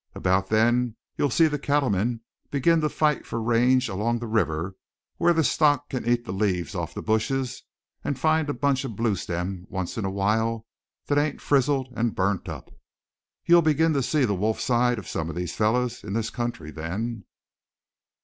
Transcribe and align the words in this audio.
About 0.15 0.47
then 0.49 0.95
you'll 1.15 1.29
see 1.29 1.45
the 1.47 1.59
cattlemen 1.59 2.21
begin 2.49 2.81
to 2.81 2.89
fight 2.89 3.23
for 3.23 3.39
range 3.39 3.87
along 3.87 4.17
the 4.17 4.25
river 4.25 4.75
where 5.17 5.31
their 5.31 5.43
stock 5.43 5.89
can 5.89 6.07
eat 6.07 6.25
the 6.25 6.31
leaves 6.33 6.73
off 6.73 6.89
of 6.89 6.95
the 6.95 7.01
bushes 7.03 7.61
and 8.03 8.17
find 8.17 8.49
a 8.49 8.53
bunch 8.55 8.83
of 8.83 8.95
bluestem 8.95 9.67
once 9.69 9.99
in 9.99 10.03
a 10.05 10.09
while 10.09 10.65
that 11.05 11.19
ain't 11.19 11.39
frizzled 11.39 11.93
and 11.95 12.15
burnt 12.15 12.49
up. 12.49 12.71
You'll 13.45 13.61
begin 13.61 13.93
to 13.93 14.01
see 14.01 14.25
the 14.25 14.33
wolf 14.33 14.59
side 14.59 14.97
to 14.97 15.03
some 15.03 15.29
of 15.29 15.35
these 15.35 15.53
fellers 15.53 16.03
in 16.03 16.13
this 16.13 16.31
country 16.31 16.71
then." 16.71 17.25